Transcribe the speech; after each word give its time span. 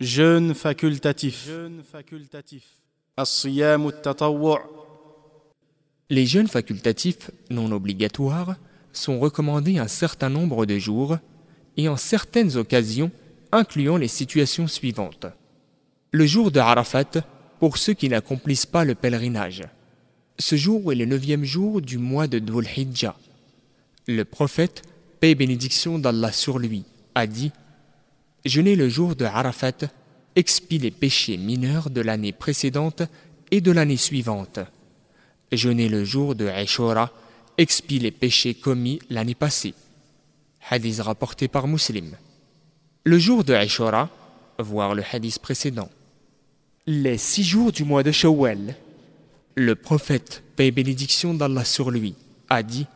Jeûne 0.00 0.54
facultatif. 0.54 1.50
Les 6.08 6.26
jeûnes 6.26 6.48
facultatifs 6.48 7.30
non 7.50 7.70
obligatoires 7.70 8.56
sont 8.94 9.20
recommandés 9.20 9.76
un 9.76 9.88
certain 9.88 10.30
nombre 10.30 10.64
de 10.64 10.78
jours 10.78 11.18
et 11.76 11.86
en 11.90 11.98
certaines 11.98 12.56
occasions 12.56 13.10
incluant 13.52 13.98
les 13.98 14.08
situations 14.08 14.68
suivantes. 14.68 15.26
Le 16.12 16.24
jour 16.24 16.50
de 16.50 16.60
Arafat 16.60 17.10
pour 17.58 17.76
ceux 17.76 17.92
qui 17.92 18.08
n'accomplissent 18.08 18.64
pas 18.64 18.86
le 18.86 18.94
pèlerinage. 18.94 19.64
Ce 20.38 20.56
jour 20.56 20.92
est 20.92 20.96
le 20.96 21.04
neuvième 21.04 21.44
jour 21.44 21.82
du 21.82 21.98
mois 21.98 22.26
de 22.26 22.38
Dhul 22.38 22.66
Hijjah. 22.74 23.18
Le 24.08 24.24
prophète, 24.24 24.80
paix 25.20 25.34
bénédiction 25.34 25.98
d'Allah 25.98 26.32
sur 26.32 26.58
lui, 26.58 26.84
a 27.14 27.26
dit 27.26 27.52
Jeûner 28.44 28.74
le 28.74 28.88
jour 28.88 29.16
de 29.16 29.24
Arafat 29.24 29.90
expie 30.34 30.78
les 30.78 30.90
péchés 30.90 31.36
mineurs 31.36 31.90
de 31.90 32.00
l'année 32.00 32.32
précédente 32.32 33.02
et 33.50 33.60
de 33.60 33.70
l'année 33.70 33.96
suivante. 33.96 34.60
Jeûner 35.52 35.88
le 35.88 36.04
jour 36.04 36.34
de 36.34 36.46
Ashura 36.46 37.12
expie 37.58 37.98
les 37.98 38.10
péchés 38.10 38.54
commis 38.54 39.00
l'année 39.10 39.34
passée. 39.34 39.74
Hadith 40.70 41.00
rapporté 41.00 41.48
par 41.48 41.66
Muslim. 41.66 42.16
Le 43.04 43.18
jour 43.18 43.44
de 43.44 43.52
Ashura, 43.52 44.08
voir 44.58 44.94
le 44.94 45.02
hadith 45.12 45.38
précédent. 45.38 45.90
Les 46.86 47.18
six 47.18 47.44
jours 47.44 47.72
du 47.72 47.84
mois 47.84 48.02
de 48.02 48.12
Shawwal. 48.12 48.74
Le 49.54 49.74
prophète, 49.74 50.42
paix 50.56 50.68
et 50.68 50.70
bénédiction 50.70 51.34
d'Allah 51.34 51.64
sur 51.64 51.90
lui, 51.90 52.14
a 52.48 52.62
dit 52.62 52.86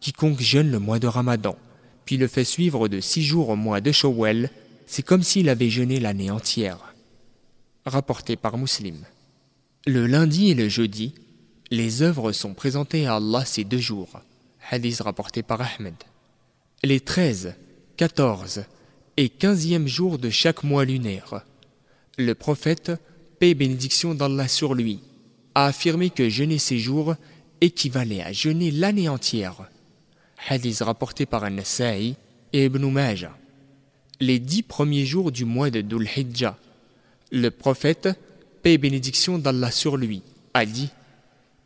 Quiconque 0.00 0.40
jeûne 0.40 0.70
le 0.70 0.78
mois 0.78 0.98
de 0.98 1.06
Ramadan, 1.06 1.56
puis 2.04 2.16
le 2.18 2.26
fait 2.26 2.44
suivre 2.44 2.88
de 2.88 3.00
six 3.00 3.22
jours 3.22 3.48
au 3.48 3.56
mois 3.56 3.80
de 3.80 3.92
Shawwal, 3.92 4.50
c'est 4.86 5.02
comme 5.02 5.22
s'il 5.22 5.48
avait 5.48 5.70
jeûné 5.70 6.00
l'année 6.00 6.30
entière. 6.30 6.94
Rapporté 7.86 8.36
par 8.36 8.58
Muslim. 8.58 8.96
Le 9.86 10.06
lundi 10.06 10.50
et 10.50 10.54
le 10.54 10.68
jeudi, 10.68 11.14
les 11.70 12.02
œuvres 12.02 12.32
sont 12.32 12.54
présentées 12.54 13.06
à 13.06 13.16
Allah 13.16 13.44
ces 13.44 13.64
deux 13.64 13.78
jours. 13.78 14.20
Hadith 14.70 15.00
rapporté 15.00 15.42
par 15.42 15.60
Ahmed. 15.60 15.94
Les 16.82 17.00
13, 17.00 17.54
14 17.96 18.64
et 19.16 19.28
15e 19.28 19.86
jours 19.86 20.18
de 20.18 20.30
chaque 20.30 20.64
mois 20.64 20.84
lunaire. 20.84 21.44
Le 22.16 22.34
prophète, 22.34 22.92
paix 23.38 23.50
et 23.50 23.54
bénédiction 23.54 24.14
d'Allah 24.14 24.48
sur 24.48 24.74
lui, 24.74 25.00
a 25.54 25.66
affirmé 25.66 26.10
que 26.10 26.28
jeûner 26.28 26.58
ces 26.58 26.78
jours 26.78 27.14
équivalait 27.60 28.22
à 28.22 28.32
jeûner 28.32 28.70
l'année 28.70 29.08
entière. 29.08 29.68
Hadith 30.48 30.80
rapporté 30.80 31.26
par 31.26 31.44
An-Nasa'i 31.44 32.16
et 32.52 32.64
Ibn 32.64 32.90
Majah 32.90 33.36
les 34.20 34.38
dix 34.38 34.62
premiers 34.62 35.04
jours 35.04 35.32
du 35.32 35.44
mois 35.44 35.70
de 35.70 35.80
Dhul 35.80 36.08
Hijjah. 36.16 36.56
Le 37.30 37.50
prophète, 37.50 38.08
paix 38.62 38.74
et 38.74 38.78
bénédiction 38.78 39.38
d'Allah 39.38 39.70
sur 39.70 39.96
lui, 39.96 40.22
a 40.54 40.66
dit 40.66 40.90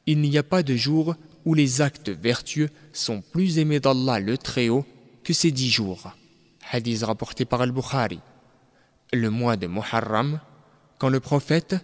Il 0.06 0.20
n'y 0.20 0.38
a 0.38 0.42
pas 0.42 0.62
de 0.62 0.74
jour 0.76 1.16
où 1.44 1.54
les 1.54 1.80
actes 1.80 2.10
vertueux 2.10 2.70
sont 2.92 3.22
plus 3.32 3.58
aimés 3.58 3.80
d'Allah 3.80 4.20
le 4.20 4.38
Très-Haut 4.38 4.84
que 5.24 5.32
ces 5.32 5.50
dix 5.50 5.70
jours. 5.70 6.12
Hadith 6.70 7.02
rapporté 7.02 7.44
par 7.44 7.60
Al-Bukhari. 7.60 8.20
Le 9.12 9.30
mois 9.30 9.56
de 9.56 9.66
Muharram, 9.66 10.40
quand 10.98 11.08
le 11.08 11.20
prophète, 11.20 11.76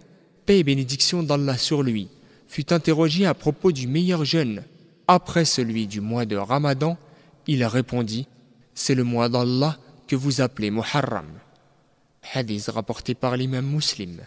paix 0.45 0.59
et 0.59 0.63
bénédiction 0.63 1.23
d'Allah 1.23 1.57
sur 1.57 1.83
lui, 1.83 2.09
fut 2.47 2.71
interrogé 2.71 3.25
à 3.25 3.33
propos 3.33 3.71
du 3.71 3.87
meilleur 3.87 4.25
jeûne 4.25 4.63
après 5.07 5.45
celui 5.45 5.87
du 5.87 6.01
mois 6.01 6.25
de 6.25 6.35
Ramadan, 6.35 6.97
il 7.47 7.63
répondit 7.63 8.27
C'est 8.73 8.95
le 8.95 9.03
mois 9.03 9.29
d'Allah 9.29 9.77
que 10.07 10.15
vous 10.15 10.41
appelez 10.41 10.71
Muharram. 10.71 11.39
Hadith 12.33 12.67
rapporté 12.67 13.15
par 13.15 13.37
l'imam 13.37 13.65
muslim. 13.65 14.21